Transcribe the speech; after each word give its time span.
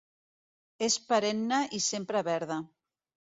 És 0.87 0.95
perenne 1.11 1.59
i 1.79 1.83
sempre 1.89 2.25
verda. 2.31 2.59